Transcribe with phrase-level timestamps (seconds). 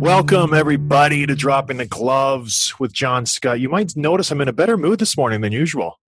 [0.00, 3.60] Welcome, everybody, to Dropping the Gloves with John Scott.
[3.60, 6.00] You might notice I'm in a better mood this morning than usual.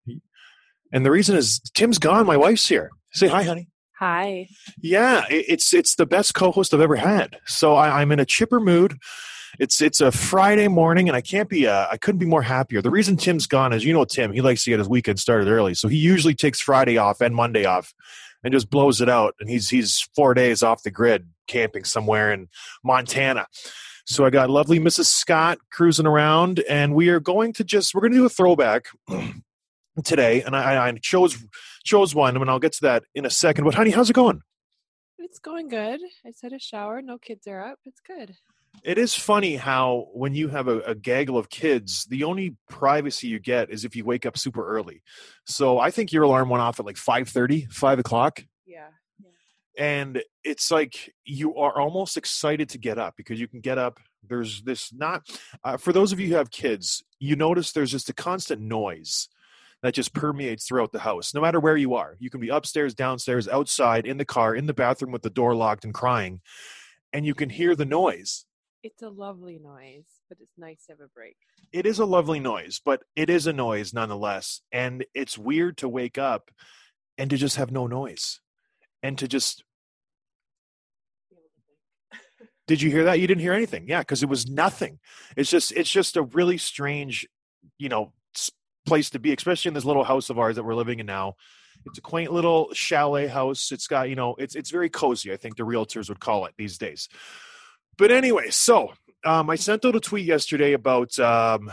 [0.91, 2.25] And the reason is Tim's gone.
[2.25, 2.91] My wife's here.
[3.11, 3.67] Say hi, honey.
[3.99, 4.47] Hi.
[4.81, 7.37] Yeah, it's it's the best co-host I've ever had.
[7.45, 8.97] So I, am in a chipper mood.
[9.59, 12.81] It's it's a Friday morning, and I can't be uh, I couldn't be more happier.
[12.81, 14.31] The reason Tim's gone is you know Tim.
[14.31, 17.35] He likes to get his weekend started early, so he usually takes Friday off and
[17.35, 17.93] Monday off,
[18.41, 19.35] and just blows it out.
[19.41, 22.47] And he's he's four days off the grid, camping somewhere in
[22.85, 23.47] Montana.
[24.05, 25.05] So I got lovely Mrs.
[25.05, 28.85] Scott cruising around, and we are going to just we're going to do a throwback
[30.01, 31.37] today, and I, I chose
[31.83, 33.65] chose one, and I'll get to that in a second.
[33.65, 34.41] But honey, how's it going?
[35.17, 35.99] It's going good.
[36.25, 37.01] I just had a shower.
[37.01, 37.79] No kids are up.
[37.85, 38.35] It's good.
[38.83, 43.27] It is funny how when you have a, a, gaggle of kids, the only privacy
[43.27, 45.01] you get is if you wake up super early.
[45.45, 48.43] So I think your alarm went off at like 5.30, 5 o'clock.
[48.67, 48.89] Yeah
[49.79, 53.99] and it's like you are almost excited to get up because you can get up
[54.27, 55.23] there's this not
[55.63, 59.29] uh, for those of you who have kids you notice there's just a constant noise
[59.81, 62.93] that just permeates throughout the house no matter where you are you can be upstairs
[62.93, 66.41] downstairs outside in the car in the bathroom with the door locked and crying
[67.13, 68.45] and you can hear the noise
[68.83, 71.35] it's a lovely noise but it's nice to have a break
[71.71, 75.89] it is a lovely noise but it is a noise nonetheless and it's weird to
[75.89, 76.49] wake up
[77.17, 78.39] and to just have no noise
[79.03, 79.63] and to just
[82.67, 83.19] did you hear that?
[83.19, 83.87] You didn't hear anything.
[83.87, 84.99] Yeah, because it was nothing.
[85.35, 87.27] It's just it's just a really strange,
[87.77, 88.13] you know,
[88.85, 91.35] place to be, especially in this little house of ours that we're living in now.
[91.85, 93.71] It's a quaint little chalet house.
[93.71, 96.53] It's got, you know, it's it's very cozy, I think the realtors would call it
[96.57, 97.07] these days.
[97.97, 98.93] But anyway, so
[99.25, 101.71] um, I sent out a tweet yesterday about um,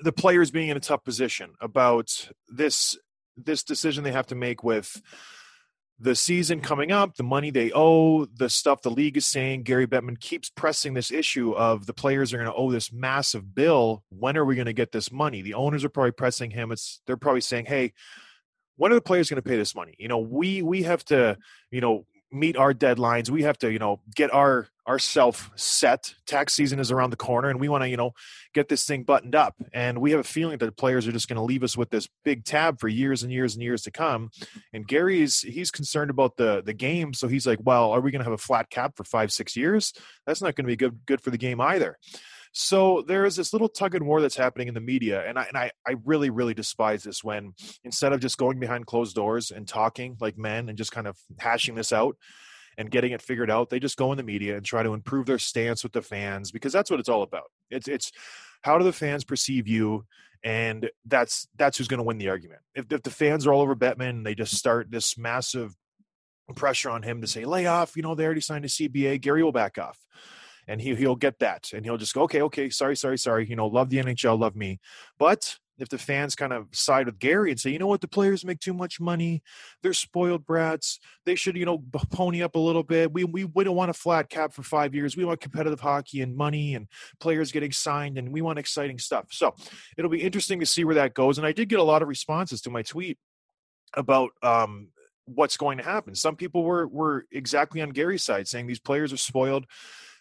[0.00, 2.96] the players being in a tough position, about this
[3.36, 5.00] this decision they have to make with
[6.00, 9.64] the season coming up, the money they owe, the stuff the league is saying.
[9.64, 13.54] Gary Bettman keeps pressing this issue of the players are going to owe this massive
[13.54, 14.04] bill.
[14.10, 15.42] When are we going to get this money?
[15.42, 16.70] The owners are probably pressing him.
[16.70, 17.92] It's they're probably saying, "Hey,
[18.76, 19.94] when are the players going to pay this money?
[19.98, 21.36] You know, we we have to,
[21.70, 23.30] you know, meet our deadlines.
[23.30, 26.14] We have to, you know, get our ourself set.
[26.26, 28.12] Tax season is around the corner, and we want to, you know,
[28.54, 29.54] get this thing buttoned up.
[29.72, 31.90] And we have a feeling that the players are just going to leave us with
[31.90, 34.30] this big tab for years and years and years to come.
[34.72, 38.20] And Gary's he's concerned about the the game, so he's like, well, are we going
[38.20, 39.92] to have a flat cap for five six years?
[40.26, 41.98] That's not going to be good good for the game either.
[42.52, 45.44] So there is this little tug and war that's happening in the media, and I
[45.44, 47.54] and I, I really really despise this when
[47.84, 51.16] instead of just going behind closed doors and talking like men and just kind of
[51.38, 52.16] hashing this out
[52.76, 55.26] and getting it figured out, they just go in the media and try to improve
[55.26, 57.50] their stance with the fans because that's what it's all about.
[57.70, 58.12] It's it's
[58.62, 60.06] how do the fans perceive you
[60.44, 62.60] and that's that's who's going to win the argument.
[62.74, 65.74] If, if the fans are all over Bettman they just start this massive
[66.54, 69.42] pressure on him to say lay off, you know they already signed a CBA, Gary
[69.42, 69.98] will back off
[70.68, 73.56] and he he'll get that and he'll just go okay okay sorry sorry sorry you
[73.56, 74.78] know love the nhl love me
[75.18, 78.08] but if the fans kind of side with Gary and say, you know what, the
[78.08, 79.42] players make too much money,
[79.82, 83.12] they're spoiled brats, they should, you know, pony up a little bit.
[83.12, 85.16] We we, we don't want a flat cap for five years.
[85.16, 86.88] We want competitive hockey and money and
[87.20, 89.26] players getting signed, and we want exciting stuff.
[89.30, 89.54] So
[89.96, 91.38] it'll be interesting to see where that goes.
[91.38, 93.18] And I did get a lot of responses to my tweet
[93.94, 94.88] about um,
[95.26, 96.14] what's going to happen.
[96.14, 99.66] Some people were were exactly on Gary's side, saying these players are spoiled.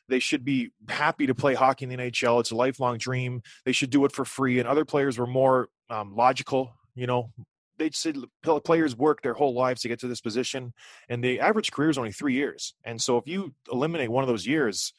[0.09, 2.39] They should be happy to play hockey in the NHL.
[2.39, 3.41] It's a lifelong dream.
[3.65, 4.59] They should do it for free.
[4.59, 6.73] And other players were more um, logical.
[6.95, 7.31] You know,
[7.77, 8.17] they said
[8.63, 10.73] players work their whole lives to get to this position,
[11.09, 12.73] and the average career is only three years.
[12.83, 14.93] And so, if you eliminate one of those years,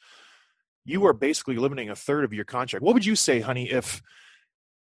[0.85, 2.83] you are basically eliminating a third of your contract.
[2.83, 4.01] What would you say, honey, if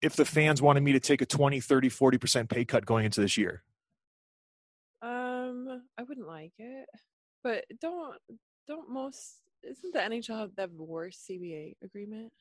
[0.01, 3.21] if the fans wanted me to take a 20, 30, 40% pay cut going into
[3.21, 3.65] this year?
[5.03, 6.89] Um, I wouldn't like it,
[7.43, 8.17] but don't
[8.67, 12.33] don't most isn't the NHL the worst CBA agreement?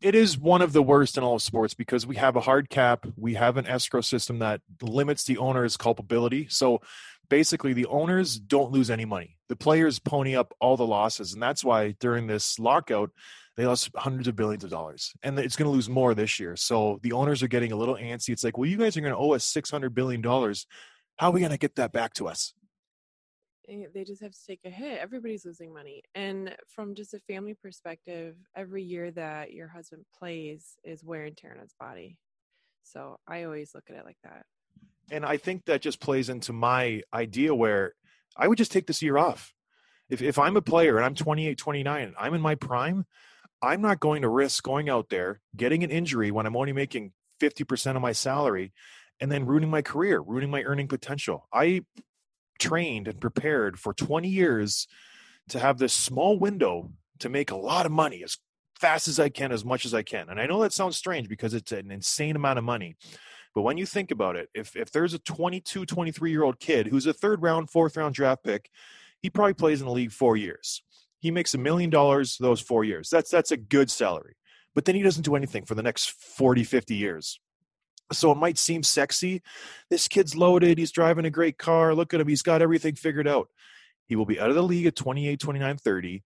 [0.00, 2.70] It is one of the worst in all of sports because we have a hard
[2.70, 6.46] cap, we have an escrow system that limits the owner's culpability.
[6.48, 6.80] So
[7.28, 9.36] basically, the owners don't lose any money.
[9.48, 13.10] The players pony up all the losses, and that's why during this lockout.
[13.56, 16.54] They lost hundreds of billions of dollars, and it's going to lose more this year.
[16.54, 18.28] So the owners are getting a little antsy.
[18.28, 20.64] It's like, well, you guys are going to owe us six hundred billion dollars
[21.18, 22.54] how are we going to get that back to us?
[23.68, 24.98] Eh, they just have to take a hit.
[24.98, 26.02] Everybody's losing money.
[26.14, 31.36] And from just a family perspective, every year that your husband plays is wear and
[31.36, 32.16] tear on his body.
[32.82, 34.44] So I always look at it like that.
[35.10, 37.94] And I think that just plays into my idea where
[38.36, 39.52] I would just take this year off.
[40.08, 43.04] If, if I'm a player and I'm 28, 29, I'm in my prime,
[43.60, 47.12] I'm not going to risk going out there, getting an injury when I'm only making
[47.40, 48.72] 50% of my salary
[49.20, 51.48] and then ruining my career, ruining my earning potential.
[51.52, 51.82] I
[52.58, 54.86] trained and prepared for 20 years
[55.48, 56.90] to have this small window
[57.20, 58.38] to make a lot of money as
[58.78, 60.28] fast as I can, as much as I can.
[60.28, 62.96] And I know that sounds strange because it's an insane amount of money.
[63.54, 66.86] But when you think about it, if, if there's a 22, 23 year old kid
[66.86, 68.70] who's a third round, fourth round draft pick,
[69.20, 70.82] he probably plays in the league four years.
[71.18, 73.10] He makes a million dollars those four years.
[73.10, 74.36] That's that's a good salary.
[74.74, 77.40] But then he doesn't do anything for the next 40, 50 years.
[78.12, 79.42] So it might seem sexy.
[79.90, 80.78] This kid's loaded.
[80.78, 81.94] He's driving a great car.
[81.94, 82.28] Look at him.
[82.28, 83.48] He's got everything figured out.
[84.06, 86.22] He will be out of the league at 28, 29, 30.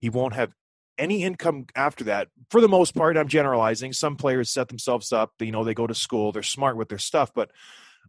[0.00, 0.52] He won't have
[0.98, 2.28] any income after that.
[2.50, 3.92] For the most part, I'm generalizing.
[3.92, 5.32] Some players set themselves up.
[5.38, 6.32] You know, they go to school.
[6.32, 7.32] They're smart with their stuff.
[7.34, 7.50] But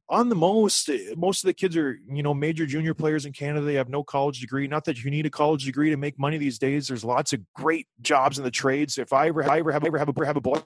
[0.07, 3.33] on the most, eh, most of the kids are, you know, major junior players in
[3.33, 3.65] Canada.
[3.65, 4.67] They have no college degree.
[4.67, 6.87] Not that you need a college degree to make money these days.
[6.87, 8.97] There's lots of great jobs in the trades.
[8.97, 10.61] If I ever, I ever have, ever have a, have a boy,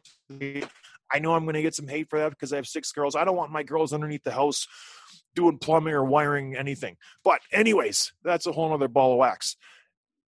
[1.14, 3.16] I know I'm going to get some hate for that because I have six girls.
[3.16, 4.68] I don't want my girls underneath the house
[5.36, 6.98] doing plumbing or wiring anything.
[7.24, 9.56] But, anyways, that's a whole other ball of wax.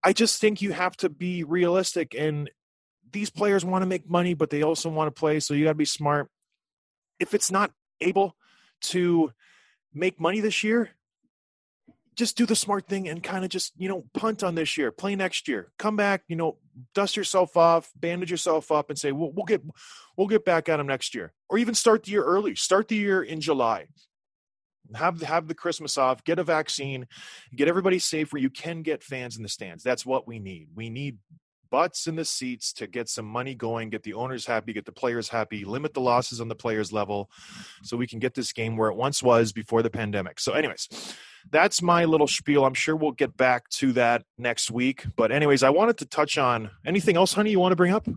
[0.04, 2.50] I just think you have to be realistic and
[3.12, 5.40] these players want to make money, but they also want to play.
[5.40, 6.30] So you got to be smart.
[7.20, 7.72] If it's not
[8.02, 8.36] able
[8.82, 9.32] to
[9.94, 10.92] make money this year,
[12.16, 14.92] just do the smart thing and kind of just you know punt on this year
[14.92, 16.58] play next year come back you know
[16.94, 19.62] dust yourself off bandage yourself up and say we'll, we'll get
[20.18, 22.96] we'll get back at them next year or even start the year early start the
[22.96, 23.88] year in july.
[24.94, 27.08] Have have the christmas off get a vaccine
[27.56, 29.84] get everybody safe where you can get fans in the stands.
[29.84, 30.68] That's what we need.
[30.76, 31.18] We need
[31.72, 34.92] butts in the seats to get some money going, get the owners happy, get the
[34.92, 37.30] players happy, limit the losses on the players level
[37.84, 40.40] so we can get this game where it once was before the pandemic.
[40.40, 40.88] So, anyways,
[41.52, 42.66] that's my little spiel.
[42.66, 45.06] I'm sure we'll get back to that next week.
[45.16, 48.08] But, anyways, I wanted to touch on anything else, honey, you want to bring up?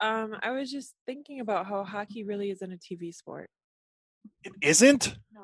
[0.00, 3.48] Um, I was just thinking about how hockey really isn't a TV sport.
[4.44, 5.16] It isn't?
[5.32, 5.42] No.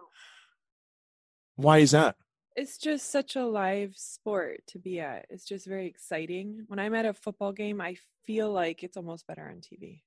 [1.56, 2.16] Why is that?
[2.58, 5.26] it's just such a live sport to be at.
[5.30, 6.64] It's just very exciting.
[6.66, 10.00] When I'm at a football game, I feel like it's almost better on TV.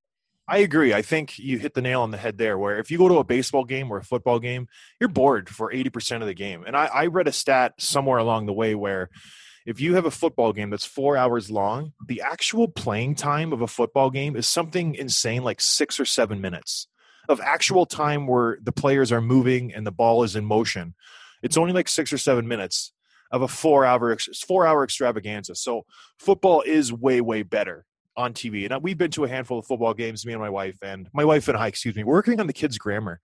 [0.48, 0.92] I agree.
[0.92, 2.58] I think you hit the nail on the head there.
[2.58, 4.66] Where if you go to a baseball game or a football game,
[5.00, 6.64] you're bored for 80% of the game.
[6.66, 9.08] And I, I read a stat somewhere along the way where
[9.64, 13.60] if you have a football game that's four hours long, the actual playing time of
[13.60, 16.88] a football game is something insane like six or seven minutes
[17.28, 20.94] of actual time where the players are moving and the ball is in motion.
[21.42, 22.92] It's only like six or seven minutes
[23.30, 25.54] of a four hour four hour extravaganza.
[25.54, 25.86] So
[26.18, 28.70] football is way way better on TV.
[28.70, 31.24] And we've been to a handful of football games, me and my wife, and my
[31.24, 33.20] wife and I, excuse me, working on the kids' grammar.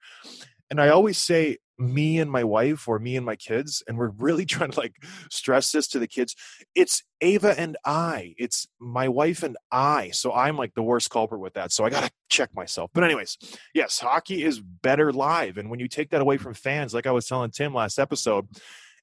[0.70, 4.10] And I always say me and my wife or me and my kids, and we're
[4.10, 4.96] really trying to like
[5.30, 6.34] stress this to the kids.
[6.74, 8.34] It's Ava and I.
[8.36, 10.10] It's my wife and I.
[10.10, 11.72] So I'm like the worst culprit with that.
[11.72, 12.90] So I gotta check myself.
[12.92, 13.38] But anyways,
[13.74, 15.56] yes, hockey is better live.
[15.56, 18.48] And when you take that away from fans, like I was telling Tim last episode,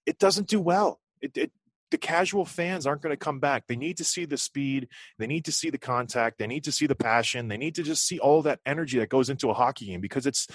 [0.05, 0.99] it doesn't do well.
[1.21, 1.51] It, it
[1.91, 3.65] the casual fans aren't going to come back.
[3.67, 4.87] They need to see the speed,
[5.19, 7.83] they need to see the contact, they need to see the passion, they need to
[7.83, 10.47] just see all that energy that goes into a hockey game because it's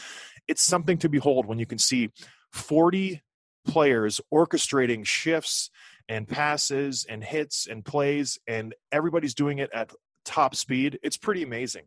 [0.49, 2.11] it's something to behold when you can see
[2.53, 3.23] 40
[3.67, 5.71] players orchestrating shifts
[6.09, 9.93] and passes and hits and plays and everybody's doing it at
[10.25, 10.99] top speed.
[11.03, 11.85] It's pretty amazing.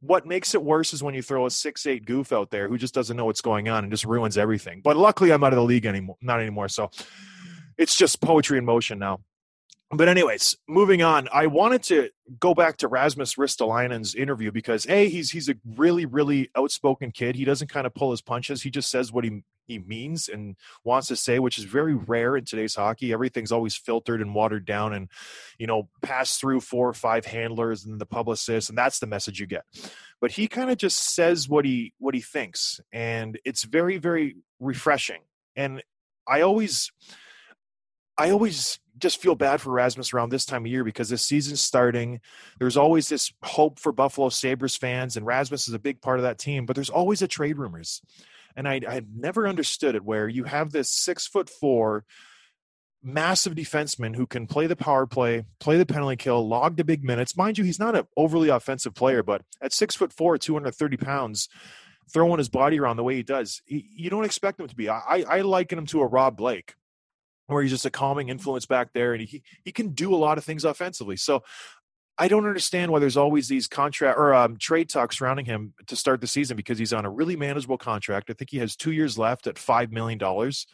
[0.00, 2.76] What makes it worse is when you throw a six eight goof out there who
[2.78, 4.80] just doesn't know what's going on and just ruins everything.
[4.82, 6.68] But luckily, I'm out of the league anymore, not anymore.
[6.68, 6.90] So
[7.78, 9.20] it's just poetry in motion now.
[9.90, 11.28] But anyways, moving on.
[11.32, 16.06] I wanted to go back to Rasmus Ristolainen's interview because a he's he's a really
[16.06, 17.36] really outspoken kid.
[17.36, 18.62] He doesn't kind of pull his punches.
[18.62, 22.36] He just says what he he means and wants to say, which is very rare
[22.36, 23.12] in today's hockey.
[23.12, 25.08] Everything's always filtered and watered down, and
[25.58, 29.38] you know passed through four or five handlers and the publicist, and that's the message
[29.38, 29.64] you get.
[30.20, 34.36] But he kind of just says what he what he thinks, and it's very very
[34.60, 35.20] refreshing.
[35.56, 35.82] And
[36.26, 36.90] I always
[38.16, 41.60] I always just feel bad for Rasmus around this time of year because this season's
[41.60, 42.20] starting.
[42.58, 46.22] There's always this hope for Buffalo Sabres fans, and Rasmus is a big part of
[46.22, 48.02] that team, but there's always a trade rumors.
[48.56, 52.04] And I, I never understood it where you have this six foot four
[53.02, 57.04] massive defenseman who can play the power play, play the penalty kill, log the big
[57.04, 57.36] minutes.
[57.36, 61.48] Mind you, he's not an overly offensive player, but at six foot four, 230 pounds,
[62.10, 64.88] throwing his body around the way he does, he, you don't expect him to be.
[64.88, 66.74] I, I liken him to a Rob Blake
[67.46, 70.38] where he's just a calming influence back there and he he can do a lot
[70.38, 71.16] of things offensively.
[71.16, 71.42] So
[72.16, 75.96] I don't understand why there's always these contract or um, trade talks surrounding him to
[75.96, 78.30] start the season because he's on a really manageable contract.
[78.30, 80.66] I think he has two years left at five million dollars,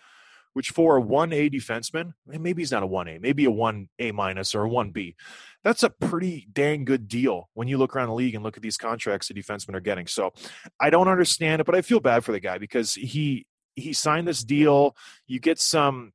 [0.53, 3.89] which for a one A defenseman, maybe he's not a one A, maybe a one
[3.99, 5.17] A minus or a one B.
[5.65, 8.63] That's a pretty dang good deal when you look around the league and look at
[8.63, 10.07] these contracts the defensemen are getting.
[10.07, 10.33] So
[10.79, 13.47] I don't understand it, but I feel bad for the guy because he
[13.77, 14.95] he signed this deal.
[15.27, 16.13] You get some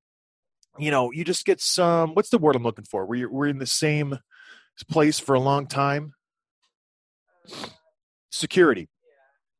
[0.78, 2.14] you know, you just get some.
[2.14, 3.06] What's the word I'm looking for?
[3.06, 4.20] We're we're in the same
[4.90, 6.14] place for a long time.
[8.32, 8.90] Security.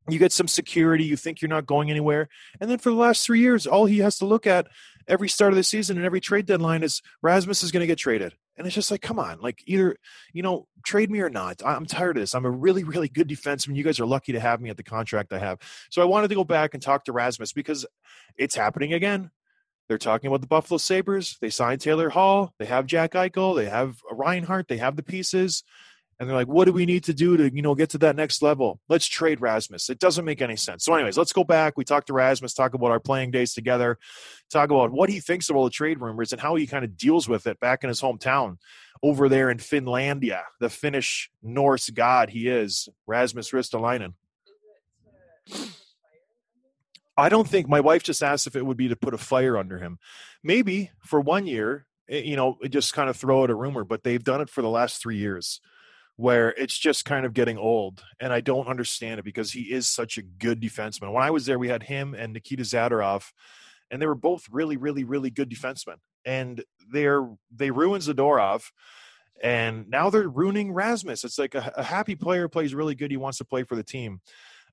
[0.08, 1.04] You get some security.
[1.04, 2.28] You think you're not going anywhere,
[2.60, 4.68] and then for the last three years, all he has to look at
[5.08, 7.98] every start of the season and every trade deadline is Rasmus is going to get
[7.98, 8.34] traded.
[8.56, 9.96] And it's just like, come on, like either,
[10.32, 11.60] you know, trade me or not.
[11.64, 12.34] I'm tired of this.
[12.34, 13.76] I'm a really, really good defenseman.
[13.76, 15.58] You guys are lucky to have me at the contract I have.
[15.90, 17.84] So I wanted to go back and talk to Rasmus because
[18.36, 19.30] it's happening again.
[19.88, 21.36] They're talking about the Buffalo Sabres.
[21.40, 22.52] They signed Taylor Hall.
[22.58, 23.54] They have Jack Eichel.
[23.54, 24.68] They have Reinhart.
[24.68, 25.62] They have the pieces.
[26.18, 28.16] And they're like, what do we need to do to, you know, get to that
[28.16, 28.80] next level?
[28.88, 29.90] Let's trade Rasmus.
[29.90, 30.84] It doesn't make any sense.
[30.84, 31.74] So, anyways, let's go back.
[31.76, 33.98] We talked to Rasmus, talk about our playing days together,
[34.50, 36.96] talk about what he thinks of all the trade rumors and how he kind of
[36.96, 38.56] deals with it back in his hometown
[39.02, 44.14] over there in Finlandia, the Finnish Norse god he is, Rasmus Ristolainen.
[47.16, 49.56] I don't think my wife just asked if it would be to put a fire
[49.56, 49.98] under him.
[50.42, 54.02] Maybe for one year, eh, you know, just kind of throw out a rumor, but
[54.04, 55.60] they've done it for the last three years
[56.16, 58.02] where it's just kind of getting old.
[58.20, 61.12] And I don't understand it because he is such a good defenseman.
[61.12, 63.32] When I was there, we had him and Nikita Zadorov,
[63.90, 65.96] and they were both really, really, really good defensemen.
[66.24, 68.64] And they're they ruined Zadorov,
[69.42, 71.22] and now they're ruining Rasmus.
[71.22, 73.10] It's like a, a happy player plays really good.
[73.10, 74.20] He wants to play for the team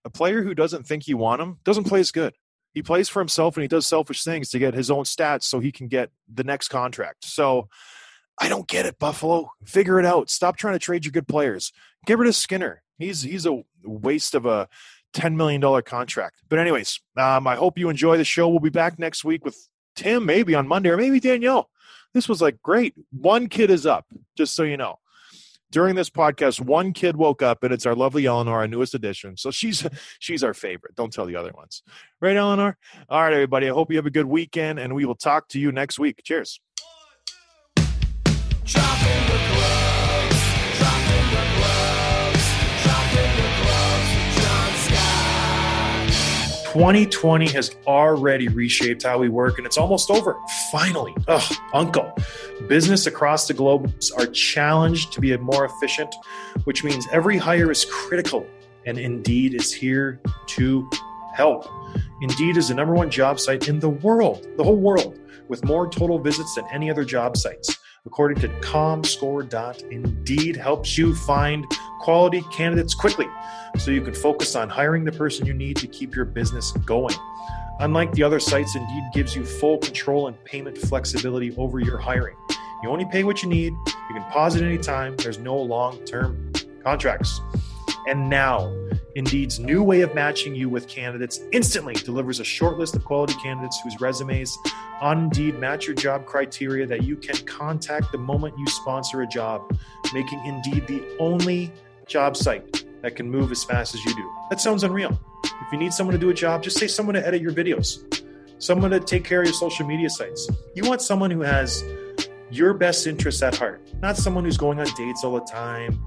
[0.06, 2.34] a player who doesn't think you want him doesn't play as good.
[2.74, 5.60] He plays for himself and he does selfish things to get his own stats so
[5.60, 7.26] he can get the next contract.
[7.26, 7.70] So
[8.40, 9.52] I don't get it, Buffalo.
[9.64, 10.30] Figure it out.
[10.30, 11.72] Stop trying to trade your good players.
[12.06, 12.82] Get rid of Skinner.
[12.98, 14.68] He's he's a waste of a
[15.14, 16.42] ten million dollar contract.
[16.50, 18.50] But anyways, um, I hope you enjoy the show.
[18.50, 19.58] We'll be back next week with
[19.96, 21.70] Tim, maybe on Monday, or maybe Danielle.
[22.14, 22.96] This was like great.
[23.12, 24.06] One kid is up,
[24.36, 25.00] just so you know
[25.74, 29.36] during this podcast, one kid woke up, and it's our lovely Eleanor, our newest addition.
[29.36, 29.86] So she's
[30.20, 30.96] she's our favorite.
[30.96, 31.84] Don't tell the other ones,
[32.22, 32.78] right, Eleanor?
[33.10, 33.68] All right, everybody.
[33.68, 36.22] I hope you have a good weekend, and we will talk to you next week.
[36.24, 36.62] Cheers.
[46.74, 50.36] 2020 has already reshaped how we work, and it's almost over.
[50.72, 52.12] Finally, ugh, uncle.
[52.68, 56.16] Business across the globe are challenged to be more efficient,
[56.64, 58.48] which means every hire is critical,
[58.88, 60.90] and Indeed is here to
[61.36, 61.68] help.
[62.24, 65.88] Indeed is the number one job site in the world, the whole world, with more
[65.88, 67.78] total visits than any other job sites.
[68.06, 71.66] According to ComScore.Indeed, helps you find
[72.02, 73.28] quality candidates quickly
[73.78, 77.16] so you can focus on hiring the person you need to keep your business going.
[77.80, 82.36] Unlike the other sites, Indeed gives you full control and payment flexibility over your hiring.
[82.84, 86.04] You only pay what you need, you can pause at any time, there's no long
[86.04, 86.52] term
[86.84, 87.40] contracts.
[88.06, 88.68] And now,
[89.16, 93.36] Indeed's new way of matching you with candidates instantly delivers a short list of quality
[93.44, 94.58] candidates whose resumes
[95.02, 99.28] on Indeed match your job criteria that you can contact the moment you sponsor a
[99.28, 99.78] job,
[100.14, 101.72] making Indeed the only
[102.08, 104.32] job site that can move as fast as you do.
[104.50, 105.20] That sounds unreal.
[105.46, 108.26] If you need someone to do a job, just say someone to edit your videos,
[108.58, 110.50] someone to take care of your social media sites.
[110.74, 111.84] You want someone who has
[112.50, 116.04] your best interests at heart, not someone who's going on dates all the time,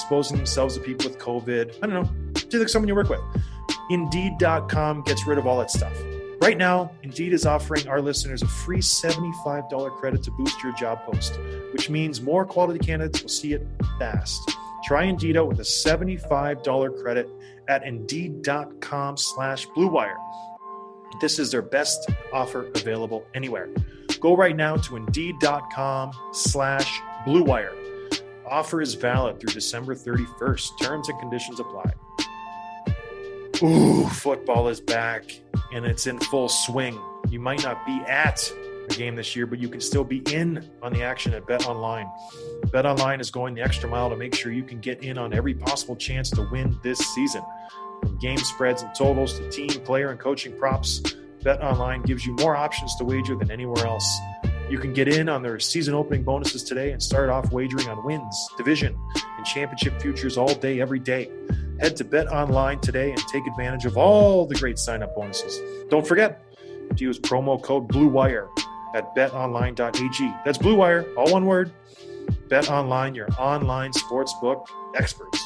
[0.00, 1.76] exposing themselves to people with COVID.
[1.82, 3.20] I don't know, just like someone you work with.
[3.90, 5.92] Indeed.com gets rid of all that stuff.
[6.40, 11.00] Right now, Indeed is offering our listeners a free $75 credit to boost your job
[11.04, 11.38] post,
[11.72, 13.66] which means more quality candidates will see it
[13.98, 14.40] fast.
[14.84, 17.28] Try Indeed out with a $75 credit
[17.68, 20.16] at Indeed.com slash BlueWire.
[21.20, 23.68] This is their best offer available anywhere.
[24.20, 27.87] Go right now to Indeed.com slash BlueWire.
[28.50, 30.80] Offer is valid through December 31st.
[30.80, 31.92] Terms and conditions apply.
[33.62, 35.24] Ooh, football is back
[35.72, 36.98] and it's in full swing.
[37.28, 38.52] You might not be at
[38.88, 41.66] a game this year, but you can still be in on the action at Bet
[41.66, 42.08] Online.
[42.72, 45.34] Bet Online is going the extra mile to make sure you can get in on
[45.34, 47.42] every possible chance to win this season.
[48.00, 51.02] From game spreads and totals to team, player, and coaching props,
[51.42, 54.18] Bet Online gives you more options to wager than anywhere else.
[54.70, 58.04] You can get in on their season opening bonuses today and start off wagering on
[58.04, 58.98] wins, division,
[59.38, 61.30] and championship futures all day, every day.
[61.80, 65.58] Head to Bet Online today and take advantage of all the great sign up bonuses.
[65.88, 66.44] Don't forget
[66.94, 68.48] to use promo code BLUEWIRE
[68.94, 70.34] at betonline.ag.
[70.44, 71.72] That's BLUEWIRE, all one word.
[72.48, 75.42] Bet Online, your online sportsbook experts.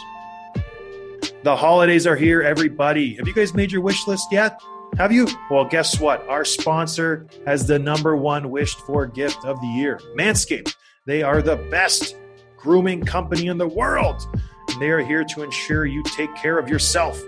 [1.45, 3.15] The holidays are here, everybody.
[3.15, 4.61] Have you guys made your wish list yet?
[4.99, 5.27] Have you?
[5.51, 6.29] Well, guess what?
[6.29, 10.77] Our sponsor has the number one wished for gift of the year Manscaped.
[11.07, 12.17] They are the best
[12.59, 14.23] grooming company in the world.
[14.69, 17.21] And they are here to ensure you take care of yourself,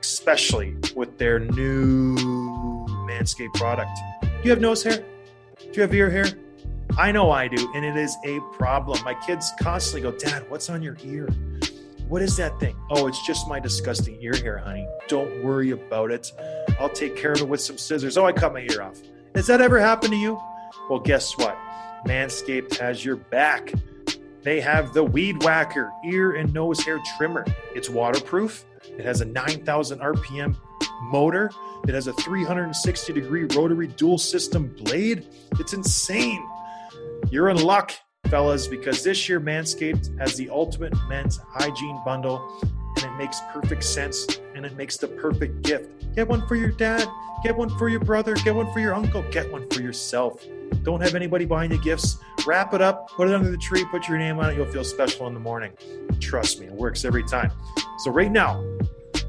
[0.00, 2.16] especially with their new
[3.08, 3.90] Manscaped product.
[4.22, 5.04] Do you have nose hair?
[5.58, 6.26] Do you have ear hair?
[6.96, 9.02] I know I do, and it is a problem.
[9.04, 11.28] My kids constantly go, Dad, what's on your ear?
[12.08, 12.76] What is that thing?
[12.90, 14.86] Oh, it's just my disgusting ear hair, honey.
[15.08, 16.30] Don't worry about it.
[16.82, 18.18] I'll take care of it with some scissors.
[18.18, 19.00] Oh, I cut my ear off.
[19.36, 20.40] Has that ever happened to you?
[20.90, 21.56] Well, guess what?
[22.08, 23.72] Manscaped has your back.
[24.42, 27.46] They have the Weed Whacker ear and nose hair trimmer.
[27.72, 28.64] It's waterproof.
[28.82, 30.56] It has a 9,000 RPM
[31.02, 31.52] motor.
[31.86, 35.28] It has a 360 degree rotary dual system blade.
[35.60, 36.44] It's insane.
[37.30, 37.92] You're in luck,
[38.26, 42.60] fellas, because this year Manscaped has the ultimate men's hygiene bundle
[42.96, 46.14] and it makes perfect sense and it makes the perfect gift.
[46.14, 47.08] Get one for your dad,
[47.42, 50.44] get one for your brother, get one for your uncle, get one for yourself.
[50.82, 52.18] Don't have anybody buying you gifts.
[52.46, 54.56] Wrap it up, put it under the tree, put your name on it.
[54.56, 55.72] You'll feel special in the morning.
[56.20, 57.52] Trust me, it works every time.
[57.98, 58.62] So, right now,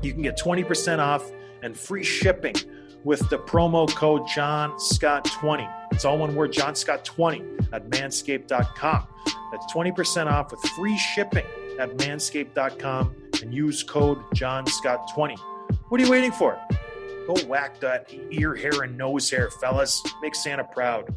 [0.02, 2.56] you can get 20% off and free shipping
[3.04, 5.68] with the promo code John Scott 20.
[5.92, 9.08] It's all one word, John Scott 20 at manscaped.com.
[9.52, 11.46] That's 20% off with free shipping
[11.80, 15.36] at manscaped.com and use code John Scott 20.
[15.90, 16.58] What are you waiting for?
[17.28, 20.02] Go whack that ear hair and nose hair, fellas.
[20.22, 21.14] Make Santa proud.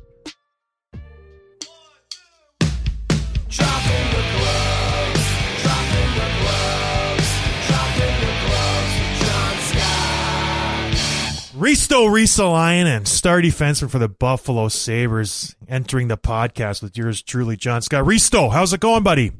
[11.57, 17.81] Risto Ristolainen, star defenseman for the Buffalo Sabres, entering the podcast with yours truly, John
[17.81, 18.05] Scott.
[18.05, 19.33] Risto, how's it going, buddy?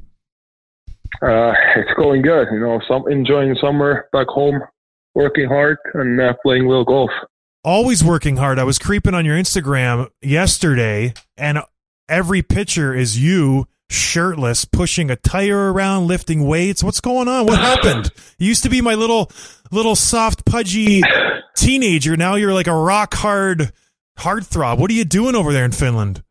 [1.21, 2.47] Uh, it's going good.
[2.51, 4.61] You know, some enjoying summer back home,
[5.15, 7.09] working hard and uh, playing little golf.
[7.63, 8.59] Always working hard.
[8.59, 11.59] I was creeping on your Instagram yesterday, and
[12.07, 16.83] every picture is you shirtless, pushing a tire around, lifting weights.
[16.83, 17.45] What's going on?
[17.45, 18.11] What happened?
[18.37, 19.31] You used to be my little,
[19.71, 21.01] little soft, pudgy
[21.55, 22.15] teenager.
[22.15, 23.71] Now you're like a rock hard
[24.19, 24.79] heartthrob.
[24.79, 26.23] What are you doing over there in Finland?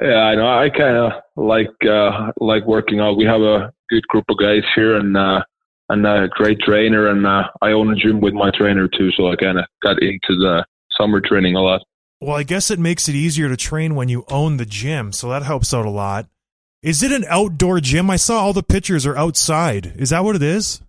[0.00, 0.46] Yeah, I know.
[0.46, 3.16] I kind of like uh, like working out.
[3.16, 5.42] We have a good group of guys here, and uh,
[5.88, 9.10] and a great trainer, and uh, I own a gym with my trainer too.
[9.16, 10.64] So I kind of got into the
[10.98, 11.82] summer training a lot.
[12.20, 15.28] Well, I guess it makes it easier to train when you own the gym, so
[15.28, 16.26] that helps out a lot.
[16.82, 18.10] Is it an outdoor gym?
[18.10, 19.94] I saw all the pictures are outside.
[19.96, 20.80] Is that what it is?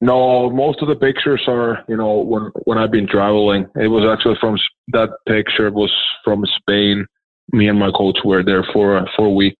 [0.00, 3.66] No, most of the pictures are, you know, when when I've been traveling.
[3.76, 4.58] It was actually from
[4.88, 5.92] that picture was
[6.24, 7.06] from Spain.
[7.52, 9.56] Me and my coach were there for for a week.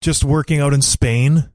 [0.00, 1.50] Just working out in Spain?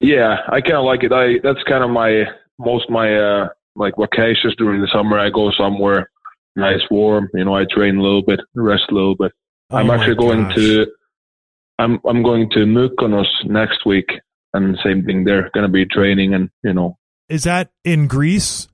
[0.00, 1.12] Yeah, I kind of like it.
[1.12, 2.24] I that's kind of my
[2.58, 5.18] most my uh like vacations during the summer.
[5.18, 6.10] I go somewhere
[6.54, 7.28] nice, warm.
[7.34, 9.32] You know, I train a little bit, rest a little bit.
[9.70, 10.54] Oh I'm actually going gosh.
[10.56, 10.86] to
[11.78, 14.10] I'm I'm going to Mykonos next week,
[14.54, 15.50] and same thing there.
[15.54, 18.68] Going to be training and you know is that in Greece?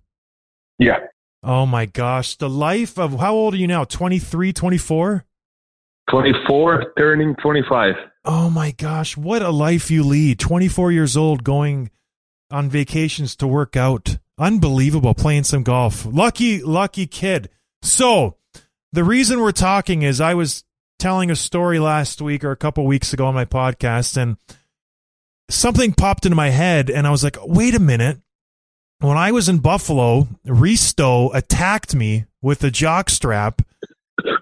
[0.79, 0.99] Yeah,
[1.45, 3.83] Oh my gosh, the life of how old are you now?
[3.83, 5.25] 23, 24?
[6.13, 7.95] 24, turning 25.
[8.27, 10.39] Oh my gosh, what a life you lead.
[10.39, 11.91] 24 years old going
[12.51, 14.19] on vacations to work out.
[14.39, 16.05] Unbelievable playing some golf.
[16.05, 17.49] Lucky lucky kid.
[17.81, 18.37] So,
[18.93, 20.65] the reason we're talking is I was
[20.99, 24.37] telling a story last week or a couple weeks ago on my podcast and
[25.49, 28.21] something popped into my head and I was like, "Wait a minute.
[29.01, 33.63] When I was in Buffalo, Risto attacked me with a jock strap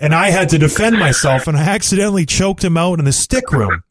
[0.00, 3.50] and I had to defend myself and I accidentally choked him out in the stick
[3.52, 3.82] room.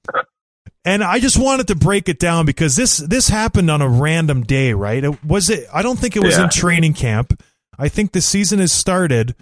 [0.86, 4.44] And I just wanted to break it down because this this happened on a random
[4.44, 5.04] day, right?
[5.04, 6.46] It was it I don't think it was Yeah.
[6.46, 7.42] in training camp.
[7.78, 9.36] I think the season has started.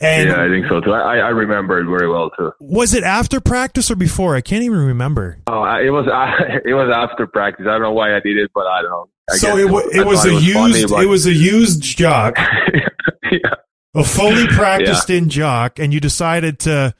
[0.00, 0.92] And yeah, I think so too.
[0.92, 2.52] I, I remember it very well too.
[2.60, 4.36] was it after practice or before?
[4.36, 5.38] I can't even remember.
[5.48, 6.06] Oh, it was
[6.64, 7.66] it was after practice.
[7.68, 9.08] I don't know why I did it, but I don't know.
[9.30, 11.82] I so it, I it was thought a used funny, but- it was a used
[11.82, 12.36] jock,
[13.32, 13.38] yeah.
[13.98, 16.94] A fully practiced in jock, and you decided to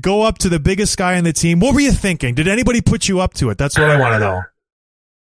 [0.00, 1.60] go up to the biggest guy on the team.
[1.60, 2.34] What were you thinking?
[2.34, 3.58] Did anybody put you up to it?
[3.58, 4.42] That's what I want to know.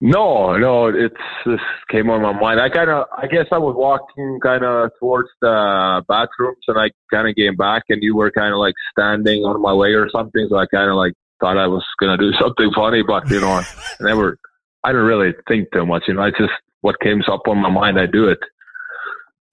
[0.05, 2.59] No, no, it's this came on my mind.
[2.59, 6.89] I kind of, I guess I was walking kind of towards the bathrooms, and I
[7.09, 10.09] kind of came back, and you were kind of like standing on my way or
[10.09, 10.45] something.
[10.49, 13.47] So I kind of like thought I was gonna do something funny, but you know,
[13.47, 13.65] I
[14.01, 14.37] never,
[14.83, 16.03] I didn't really think too much.
[16.07, 18.39] You know, I just what came up on my mind, I do it.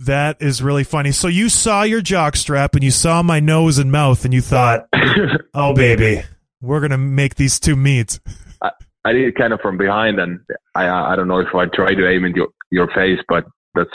[0.06, 1.12] That is really funny.
[1.12, 4.40] So you saw your jock strap and you saw my nose and mouth and you
[4.40, 4.88] thought,
[5.54, 6.22] "Oh baby,
[6.62, 8.18] we're going to make these two meet."
[9.02, 10.40] I did it kind of from behind, and
[10.74, 13.90] I, I don't know if I tried to aim in your your face, but that's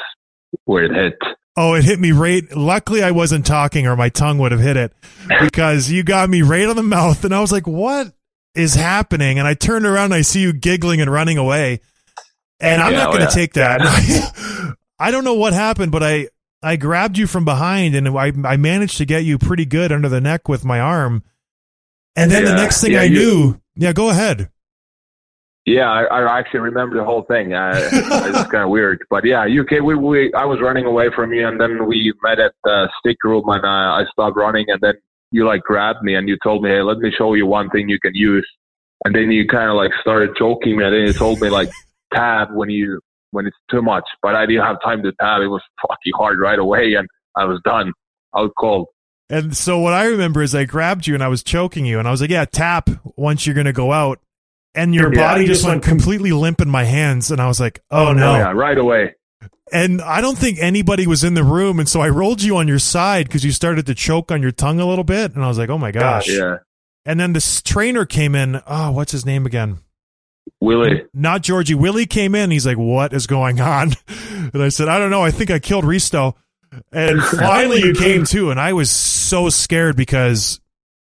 [0.65, 1.17] where it hit.
[1.57, 2.43] Oh, it hit me right.
[2.55, 4.93] Luckily I wasn't talking or my tongue would have hit it
[5.41, 8.13] because you got me right on the mouth and I was like, "What
[8.55, 11.81] is happening?" And I turned around and I see you giggling and running away.
[12.59, 13.45] And I'm Yeah, not oh, going to yeah.
[13.45, 14.75] take that.
[14.99, 16.29] I don't know what happened, but I
[16.63, 20.09] I grabbed you from behind and I I managed to get you pretty good under
[20.09, 21.23] the neck with my arm.
[22.15, 24.49] And then the next thing yeah, I knew, yeah, go ahead.
[25.65, 27.53] Yeah, I, I actually remember the whole thing.
[27.53, 29.83] Uh, it's kind of weird, but yeah, you came.
[29.83, 33.17] We, we I was running away from you, and then we met at the stick
[33.23, 34.93] room, and uh, I stopped running, and then
[35.31, 37.89] you like grabbed me, and you told me, "Hey, let me show you one thing
[37.89, 38.47] you can use."
[39.03, 41.71] And then you kind of like started choking me, and then you told me like
[42.13, 43.01] tab when you
[43.35, 45.41] when it's too much, but I didn't have time to tab.
[45.41, 47.91] It was fucking hard right away, and I was done.
[48.35, 48.87] Out cold.
[49.29, 52.07] And so what I remember is I grabbed you and I was choking you and
[52.07, 54.19] I was like, "Yeah, tap once you're going to go out."
[54.75, 57.59] And your Yeah, body just just went completely limp in my hands and I was
[57.59, 59.15] like, "Oh no." Oh, yeah, right away.
[59.71, 62.67] And I don't think anybody was in the room and so I rolled you on
[62.67, 65.47] your side cuz you started to choke on your tongue a little bit and I
[65.47, 66.57] was like, "Oh my gosh." Yeah,
[67.05, 68.61] And then this trainer came in.
[68.67, 69.79] Oh, what's his name again?
[70.61, 71.03] Willie.
[71.13, 71.75] Not Georgie.
[71.75, 72.51] Willie came in.
[72.51, 73.93] He's like, "What is going on?"
[74.53, 75.23] And I said, "I don't know.
[75.23, 76.33] I think I killed Risto."
[76.91, 80.59] And finally, you came to, and I was so scared because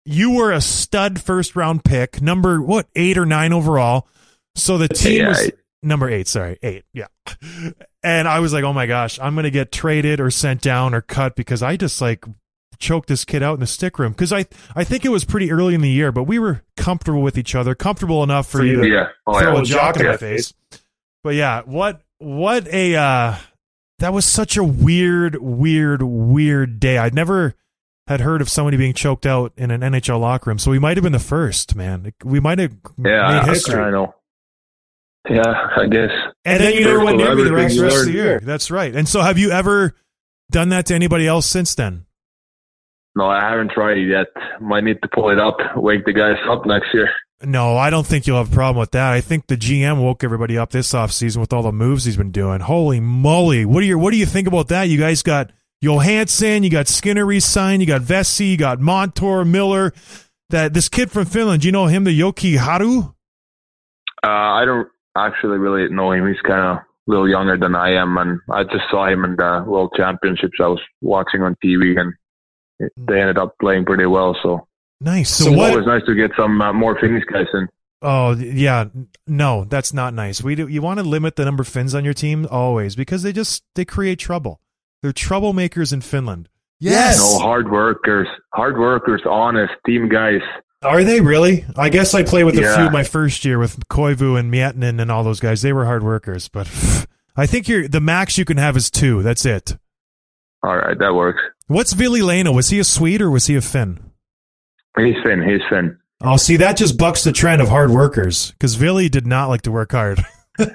[0.05, 4.09] you were a stud first round pick, number what eight or nine overall.
[4.55, 5.51] So the team Yeah, was
[5.83, 6.27] number eight.
[6.29, 6.85] Sorry, eight.
[6.93, 7.07] Yeah.
[8.05, 11.01] And I was like, "Oh my gosh, I'm gonna get traded or sent down or
[11.01, 12.25] cut because I just like."
[12.79, 15.51] Choked this kid out in the stick room because I I think it was pretty
[15.51, 18.83] early in the year, but we were comfortable with each other, comfortable enough for you
[18.83, 19.61] to Yeah, oh, throw yeah.
[19.61, 20.11] a jock in Yeah.
[20.12, 20.55] my face.
[21.25, 23.35] But yeah, what what a uh
[23.99, 26.99] that was such a weird, weird, weird day.
[26.99, 27.55] I'd never
[28.07, 30.97] had heard of somebody being choked out in an NHL locker room, so we might
[30.97, 32.12] have been the first, man.
[32.25, 33.81] We might have Yeah, made history.
[33.83, 34.14] I know.
[35.29, 35.43] Yeah,
[35.77, 36.11] I guess.
[36.45, 38.41] and then you never went near me the rest, rest of the year.
[38.41, 38.95] That's right.
[38.95, 39.95] And so, have you ever
[40.51, 42.07] done that to anybody else since then?
[43.18, 44.28] No, I haven't tried it yet.
[44.61, 47.11] Might need to pull it up, wake the guys up next year.
[47.42, 49.12] No, I don't think you'll have a problem with that.
[49.12, 52.31] I think the GM woke everybody up this offseason with all the moves he's been
[52.31, 52.61] doing.
[52.61, 53.64] Holy moly.
[53.64, 54.85] What do you what do you think about that?
[54.85, 55.50] You guys got
[55.81, 59.92] Johansson, you got Skinner re-signed, you got Vesey, you got Montour, Miller.
[60.50, 63.14] That this kid from Finland, do you know him, the Jokiharju?
[64.22, 66.28] Uh, I don't actually really know him.
[66.28, 69.35] He's kind of a little younger than I am, and I just saw him in
[69.35, 72.14] the World Championships I was watching on TV, and
[72.79, 74.37] they ended up playing pretty well.
[74.43, 74.67] So,
[75.01, 75.31] Nice.
[75.31, 75.71] So, it's what?
[75.71, 77.69] always nice to get some uh, more Finnish guys in.
[78.03, 78.85] Oh yeah,
[79.27, 80.41] no, that's not nice.
[80.43, 80.69] We do.
[80.69, 83.64] You want to limit the number of Finns on your team always because they just
[83.75, 84.61] they create trouble.
[85.03, 86.49] They're troublemakers in Finland.
[86.81, 87.19] Yes.
[87.19, 90.41] No hard workers, hard workers, honest team guys.
[90.83, 91.64] Are they really?
[91.77, 92.77] I guess I played with a Yeah.
[92.77, 95.62] few my first year with Koivu and Miettinen and all those guys.
[95.62, 96.69] They were hard workers, but
[97.37, 99.23] I think you're the max you can have is two.
[99.25, 99.77] That's it.
[100.62, 101.41] All right, that works.
[101.68, 102.54] What's Ville Leino?
[102.54, 104.00] Was he a Swede or was he a Finn?
[104.96, 105.42] He's Finn.
[105.48, 105.96] He's Finn.
[106.22, 109.62] Oh, see, that just bucks the trend of hard workers because Ville did not like
[109.62, 110.24] to work hard.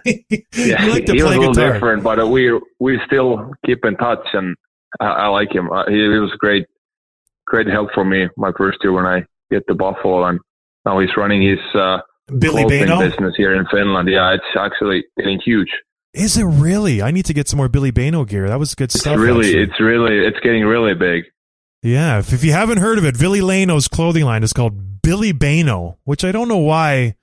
[0.56, 1.73] Yeah, you like to he was play a little guitar.
[1.73, 4.56] different, but we we still keep in touch, and
[5.01, 5.69] I, I like him.
[5.69, 6.65] Uh, he, he was great,
[7.45, 10.39] great help for me my first year when I get to Buffalo, and
[10.86, 11.97] now he's running his uh,
[12.39, 12.99] Billy clothing Bano?
[13.01, 14.08] business here in Finland.
[14.08, 15.67] Yeah, it's actually getting huge.
[16.13, 17.02] Is it really?
[17.02, 18.47] I need to get some more Billebeino gear.
[18.47, 19.17] That was good It's stuff.
[19.17, 19.63] really, actually.
[19.63, 21.23] it's really, it's getting really big.
[21.82, 25.97] Yeah, if, if you haven't heard of it, Billy Lano's clothing line is called Billebeino,
[26.06, 27.15] which I don't know why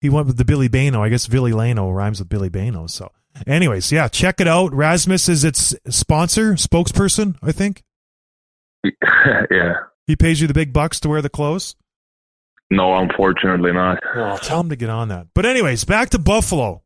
[0.00, 1.00] he went with the Billebeino.
[1.00, 2.88] I guess Billy Lano rhymes with Billebeino.
[2.88, 3.10] So,
[3.46, 4.72] anyways, yeah, check it out.
[4.72, 7.82] Rasmus is its sponsor, spokesperson, I think.
[9.50, 9.74] yeah.
[10.06, 11.74] He pays you the big bucks to wear the clothes.
[12.70, 13.98] No, unfortunately not.
[14.14, 15.26] Well, tell him to get on that.
[15.34, 16.82] But anyways, back to Buffalo.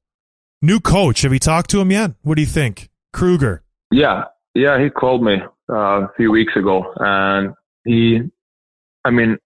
[0.65, 1.23] New coach.
[1.23, 2.13] Have you talked to him yet?
[2.23, 2.89] What do you think?
[3.13, 3.65] Krueger.
[3.91, 7.53] Yeah, yeah, he called me uh, a few weeks ago, and
[7.85, 8.21] he,
[9.05, 9.39] I mean,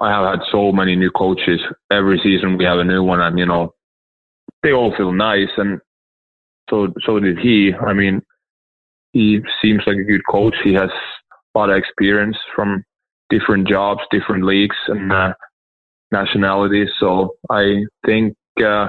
[0.00, 1.60] I have had so many new coaches.
[1.90, 3.74] Every season we have a new one, and you know,
[4.62, 5.80] they all feel nice, and
[6.68, 7.72] so so did he.
[7.74, 8.20] I mean,
[9.12, 10.54] he seems like a good coach.
[10.62, 12.84] He has a lot of experience from
[13.30, 15.32] different jobs, different leagues, and uh,
[16.12, 16.88] nationalities.
[17.00, 18.88] So I think, uh,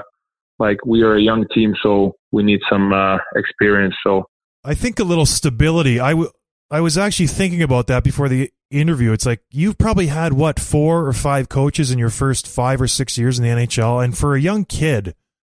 [0.59, 3.95] like, we are a young team, so we need some uh, experience.
[4.05, 4.25] So
[4.63, 5.99] I think a little stability.
[5.99, 6.31] I, w-
[6.69, 9.11] I was actually thinking about that before the interview.
[9.11, 12.87] It's like you've probably had what four or five coaches in your first five or
[12.87, 15.15] six years in the NHL, and for a young kid,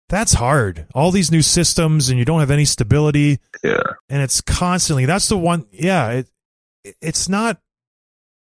[0.10, 0.88] that's hard.
[0.94, 3.82] All these new systems, and you don't have any stability, yeah.
[4.10, 5.06] and it's constantly.
[5.06, 5.66] That's the one.
[5.72, 6.30] Yeah, it,
[7.02, 7.60] it's not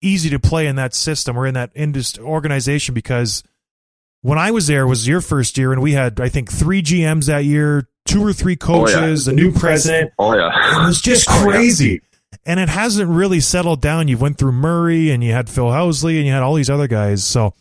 [0.01, 3.43] easy to play in that system or in that industry organization because
[4.21, 6.81] when I was there it was your first year, and we had I think three
[6.81, 8.93] GMs that year, two or three Oh, yeah.
[8.95, 10.11] coaches, a new president.
[10.19, 10.83] Oh yeah.
[10.83, 12.01] It was just oh, crazy.
[12.45, 14.07] And it hasn't really settled down.
[14.07, 16.87] You went through Murray and you had Phil Housley and you had all these other
[16.87, 17.23] guys.
[17.23, 17.53] So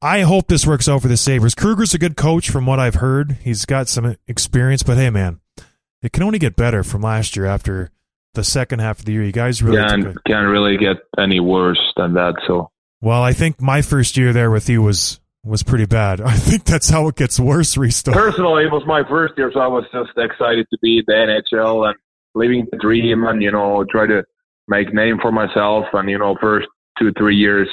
[0.00, 1.54] I hope this works out for the Sabres.
[1.54, 3.38] Krueger's a good coach from what I've heard.
[3.42, 5.40] He's got some experience, but hey, man,
[6.02, 7.90] it can only get better from last year after
[8.34, 9.24] the second half of the year.
[9.24, 10.22] You guys really Can't took it.
[10.26, 12.34] can't really get any worse than that.
[12.46, 12.70] So
[13.00, 16.20] Well, I think my first year there with you was was pretty bad.
[16.24, 18.12] I think that's how it gets worse, Risto.
[18.12, 21.12] personally, it was my first year, so I was just excited to be in the
[21.12, 21.96] NHL and
[22.34, 24.24] living the dream, and you know, try to
[24.68, 25.86] make name for myself.
[25.92, 27.68] And you know, first two three years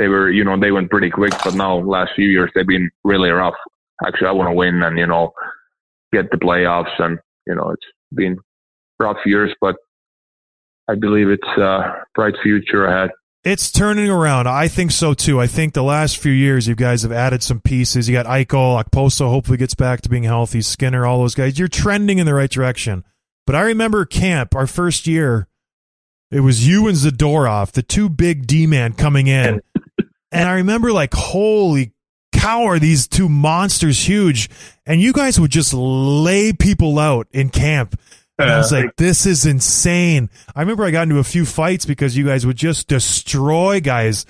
[0.00, 2.90] they were, you know, they went pretty quick, but now last few years they've been
[3.04, 3.54] really rough.
[4.06, 5.32] Actually, I want to win and you know
[6.12, 8.38] get the playoffs, and you know, it's been
[8.98, 9.76] rough years, but
[10.88, 13.10] I believe it's a bright future ahead.
[13.42, 14.48] It's turning around.
[14.48, 15.40] I think so too.
[15.40, 18.06] I think the last few years, you guys have added some pieces.
[18.06, 21.58] You got Eichel, Okposo hopefully gets back to being healthy, Skinner, all those guys.
[21.58, 23.02] You're trending in the right direction.
[23.46, 25.48] But I remember camp, our first year,
[26.30, 29.60] it was you and Zadorov, the two big D man coming in.
[30.32, 31.92] And I remember like, holy
[32.32, 34.48] cow, are these two monsters huge?
[34.86, 38.00] And you guys would just lay people out in camp.
[38.40, 40.30] And I was like, this is insane.
[40.54, 44.26] I remember I got into a few fights because you guys would just destroy guys.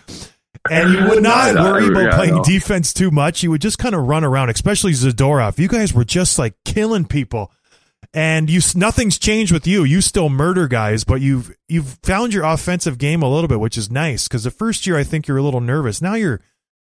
[0.71, 3.43] And you would not worry about playing defense too much.
[3.43, 5.59] You would just kind of run around, especially Zadorov.
[5.59, 7.51] You guys were just like killing people.
[8.13, 9.85] And you nothing's changed with you.
[9.85, 13.79] You still murder guys, but you've you've found your offensive game a little bit, which
[13.79, 14.27] is nice.
[14.27, 16.03] Because the first year I think you're a little nervous.
[16.03, 16.41] Now you're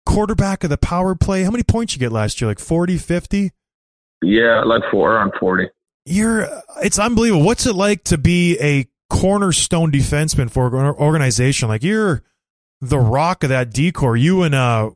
[0.07, 1.43] quarterback of the power play.
[1.43, 2.49] How many points you get last year?
[2.49, 3.53] Like 40, 50?
[4.23, 5.69] Yeah, like four around forty.
[6.05, 6.49] You're
[6.83, 12.23] it's unbelievable what's it like to be a cornerstone defenseman for an organization like you're
[12.81, 14.91] the rock of that D corps you and uh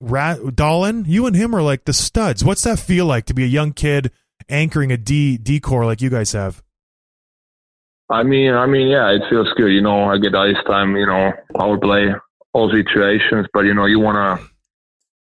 [0.00, 3.44] Rat Dahlin you and him are like the studs what's that feel like to be
[3.44, 4.12] a young kid
[4.48, 6.62] anchoring a D decor like you guys have
[8.08, 9.72] I mean, I mean, yeah, it feels good.
[9.72, 10.96] You know, I get ice time.
[10.96, 12.14] You know, power play,
[12.52, 13.46] all situations.
[13.52, 14.46] But you know, you want to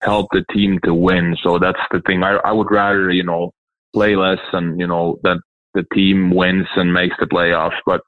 [0.06, 1.36] help the team to win.
[1.42, 2.24] So that's the thing.
[2.24, 3.54] I I would rather you know
[3.96, 5.38] play less and you know that
[5.74, 7.80] the team wins and makes the playoffs.
[7.86, 8.02] But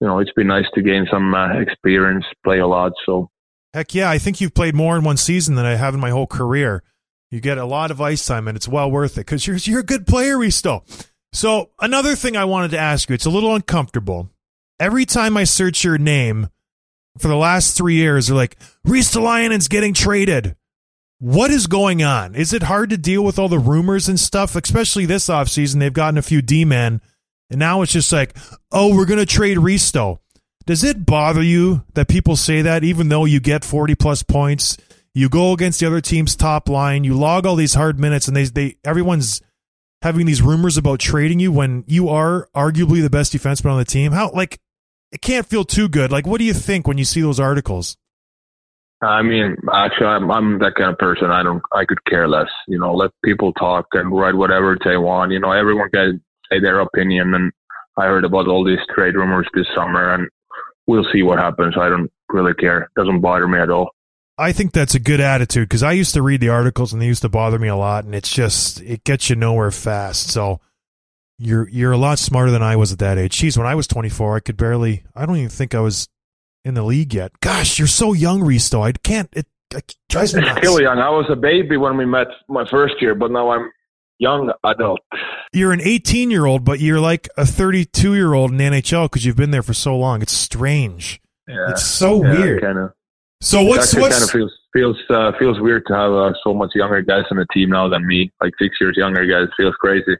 [0.00, 2.92] you know, it's been nice to gain some uh, experience, play a lot.
[3.04, 3.30] So
[3.74, 6.10] heck yeah I think you've played more in one season than I have in my
[6.10, 6.82] whole career
[7.30, 9.80] you get a lot of ice time and it's well worth it because you're you're
[9.80, 10.82] a good player Risto
[11.32, 14.30] so another thing I wanted to ask you it's a little uncomfortable
[14.80, 16.48] every time I search your name
[17.18, 20.56] for the last three years, they're like, Ristolainen's getting traded.
[21.18, 22.34] What is going on?
[22.34, 24.54] Is it hard to deal with all the rumors and stuff?
[24.54, 27.00] Especially this offseason, they've gotten a few D men,
[27.48, 28.36] and now it's just like,
[28.70, 30.18] oh, we're going to trade Risto.
[30.66, 34.76] Does it bother you that people say that even though you get 40 plus points,
[35.14, 38.36] you go against the other team's top line, you log all these hard minutes, and
[38.36, 39.40] they, they everyone's
[40.02, 43.84] having these rumors about trading you when you are arguably the best defenseman on the
[43.86, 44.12] team?
[44.12, 44.60] How, like,
[45.12, 46.12] it can't feel too good.
[46.12, 47.96] Like, what do you think when you see those articles?
[49.02, 51.30] I mean, actually, I'm, I'm that kind of person.
[51.30, 52.48] I don't, I could care less.
[52.66, 55.32] You know, let people talk and write whatever they want.
[55.32, 57.34] You know, everyone can say their opinion.
[57.34, 57.52] And
[57.98, 60.28] I heard about all these trade rumors this summer, and
[60.86, 61.74] we'll see what happens.
[61.78, 62.90] I don't really care.
[62.96, 63.90] Doesn't bother me at all.
[64.38, 67.06] I think that's a good attitude because I used to read the articles and they
[67.06, 70.30] used to bother me a lot, and it's just it gets you nowhere fast.
[70.30, 70.60] So
[71.38, 73.38] you're you're a lot smarter than I was at that age.
[73.38, 75.04] Geez, when I was 24, I could barely.
[75.14, 76.08] I don't even think I was
[76.66, 77.30] in the league yet.
[77.40, 78.82] Gosh, you're so young, Risto.
[78.82, 79.28] I can't.
[79.32, 80.58] It, it drives me nuts.
[80.58, 80.98] Still young.
[80.98, 83.70] I was a baby when we met my first year, but now I'm
[84.18, 85.00] young adult.
[85.52, 89.24] You're an 18 year old, but you're like a 32 year old in NHL because
[89.24, 90.22] you've been there for so long.
[90.22, 91.20] It's strange.
[91.46, 92.62] Yeah, It's so yeah, weird.
[92.62, 92.92] Kind of.
[93.40, 96.70] So what's what's kind of feels feels uh, feels weird to have uh, so much
[96.74, 98.32] younger guys on the team now than me.
[98.42, 100.12] Like six years younger guys feels crazy.
[100.12, 100.18] It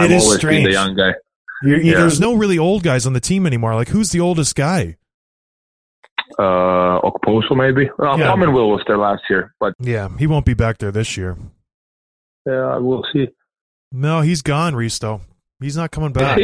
[0.00, 0.64] I've is always strange.
[0.64, 1.14] been the young guy.
[1.62, 2.00] Yeah.
[2.00, 3.74] There's no really old guys on the team anymore.
[3.74, 4.96] Like who's the oldest guy?
[6.38, 7.88] Uh, Okposo maybe.
[7.98, 8.26] Well, Yeah.
[8.32, 11.36] Pominville was there last year, but Yeah, he won't be back there this year.
[12.46, 13.28] yeah, we'll see.
[13.92, 15.20] No, he's gone, Risto.
[15.60, 16.38] He's not coming back.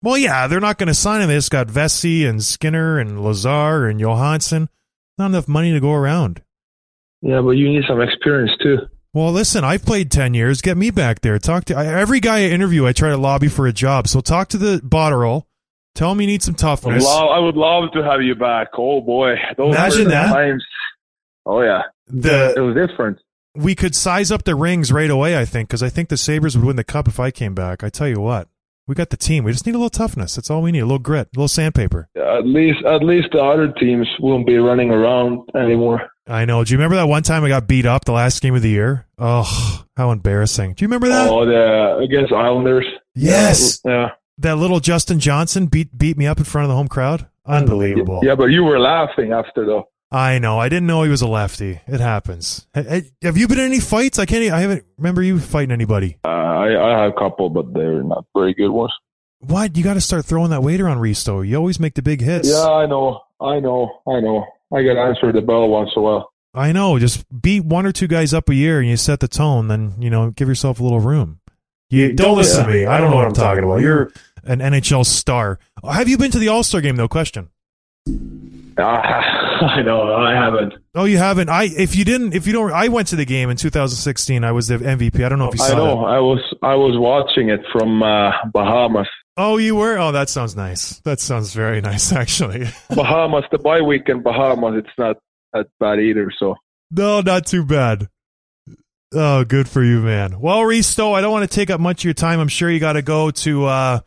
[0.00, 1.28] Well, yeah, they're not going to sign him.
[1.28, 4.68] They just got Vesey and Skinner and Lazar and Johansson.
[5.18, 6.40] Not enough money to go around.
[7.20, 8.76] yeah, but you need some experience too.
[9.12, 10.60] Well, listen, I've played 10 years.
[10.62, 11.36] Get me back there.
[11.40, 14.06] Talk to I, every guy I interview, I try to lobby for a job.
[14.06, 15.46] So talk to the Botterill.
[15.98, 17.04] Tell him you need some I would, toughness.
[17.04, 18.68] love, I would love to have you back.
[18.78, 20.32] Oh boy, those Imagine that.
[20.32, 20.64] times.
[21.44, 23.18] Oh yeah, the it was different.
[23.56, 26.56] we could size up the rings right away, I think, because I think the Sabres
[26.56, 27.82] would win the cup if I came back.
[27.82, 28.46] I tell you what,
[28.86, 29.42] we got the team.
[29.42, 30.36] We just need a little toughness.
[30.36, 30.80] That's all we need.
[30.80, 32.08] A little grit, a little sandpaper.
[32.14, 36.08] At least, at least the other teams won't be running around anymore.
[36.28, 36.62] I know.
[36.62, 38.68] Do you remember that one time I got beat up the last game of the
[38.70, 39.06] year?
[39.18, 40.74] Oh, how embarrassing.
[40.74, 41.28] Do you remember that?
[41.28, 42.84] Oh, the against Islanders.
[43.16, 43.80] Yes.
[43.84, 44.10] Yeah.
[44.38, 47.26] That little Justin Johnson beat beat me up in front of the home crowd.
[47.44, 48.20] Unbelievable.
[48.22, 49.88] Yeah, but you were laughing after though.
[50.10, 50.58] I know.
[50.58, 51.80] I didn't know he was a lefty.
[51.86, 52.66] It happens.
[52.74, 54.18] Ha- ha- Have you been in any fights?
[54.18, 54.50] I can't.
[54.52, 56.16] I haven't remember you fighting anybody.
[56.24, 58.92] Uh, I I have a couple, but they're not very good ones.
[59.40, 59.76] What?
[59.76, 61.46] You got to start throwing that weight around Risto.
[61.46, 62.48] You always make the big hits.
[62.50, 64.44] Yeah, I know, I know, I know.
[64.74, 66.32] I got answered the bell once in a while.
[66.54, 66.98] I know.
[66.98, 69.68] Just beat one or two guys up a year and you set the tone.
[69.68, 71.37] Then you know, give yourself a little room.
[71.90, 72.86] You don't listen to me.
[72.86, 73.80] I don't know what I'm talking about.
[73.80, 74.10] You're
[74.44, 75.58] an NHL star.
[75.82, 76.96] Have you been to the All Star game?
[76.96, 77.08] though?
[77.08, 77.48] question.
[78.06, 80.74] Uh, I know, I haven't.
[80.94, 81.48] Oh, you haven't.
[81.48, 84.44] I if you didn't, if you don't, I went to the game in 2016.
[84.44, 85.24] I was the MVP.
[85.24, 86.00] I don't know if you I saw know.
[86.02, 86.06] that.
[86.06, 89.08] I was I was watching it from uh, Bahamas.
[89.36, 89.98] Oh, you were.
[89.98, 90.98] Oh, that sounds nice.
[91.00, 92.68] That sounds very nice, actually.
[92.94, 95.16] Bahamas, the bye week in Bahamas, it's not
[95.52, 96.30] that bad either.
[96.38, 96.54] So
[96.90, 98.08] no, not too bad.
[99.12, 100.38] Oh, good for you, man.
[100.40, 102.40] Well, Risto, I don't want to take up much of your time.
[102.40, 104.00] I'm sure you got to go to uh,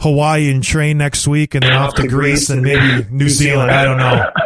[0.00, 3.70] Hawaii and train next week, and then off to Greece and maybe New Zealand.
[3.70, 4.30] I don't know.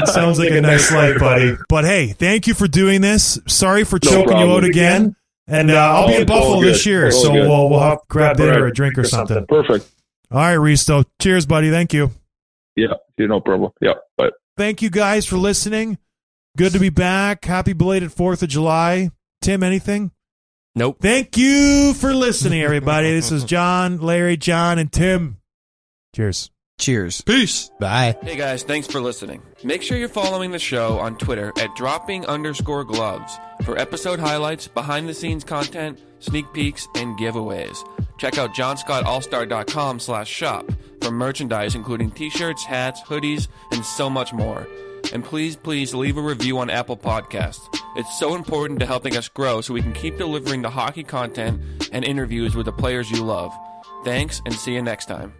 [0.00, 1.56] It sounds like a nice life, buddy.
[1.68, 3.36] But hey, thank you for doing this.
[3.48, 5.16] Sorry for No choking you out again.
[5.48, 7.48] And uh, I'll be in Buffalo this year, so good.
[7.48, 9.44] we'll we'll have grab dinner or a drink or something.
[9.48, 9.90] perfect.
[10.30, 11.04] All right, Risto.
[11.20, 11.72] Cheers, buddy.
[11.72, 12.12] Thank you.
[12.76, 13.72] Yeah, no problem.
[13.80, 15.98] Yeah, but Thank you guys for listening.
[16.56, 17.44] Good to be back.
[17.44, 19.10] Happy belated 4th of July.
[19.40, 20.10] Tim, anything?
[20.74, 20.98] Nope.
[21.00, 23.10] Thank you for listening, everybody.
[23.12, 25.38] this is John, Larry, John, and Tim.
[26.14, 26.50] Cheers.
[26.78, 27.22] Cheers.
[27.22, 27.70] Peace.
[27.80, 28.16] Bye.
[28.22, 29.42] Hey guys, thanks for listening.
[29.64, 34.68] Make sure you're following the show on Twitter at dropping underscore gloves for episode highlights,
[34.68, 37.78] behind the scenes content, sneak peeks, and giveaways.
[38.18, 40.70] Check out johnscottallstar.com slash shop
[41.02, 44.68] for merchandise including t-shirts, hats, hoodies, and so much more.
[45.12, 47.66] And please, please leave a review on Apple Podcasts.
[47.96, 51.60] It's so important to helping us grow so we can keep delivering the hockey content
[51.92, 53.52] and interviews with the players you love.
[54.04, 55.32] Thanks and see you next time.